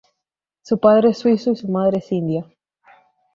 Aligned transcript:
Su 0.63 0.79
padre 0.79 1.09
es 1.09 1.19
suizo 1.19 1.51
y 1.51 1.55
su 1.55 1.67
madre 1.69 1.99
es 1.99 2.11
india. 2.11 2.43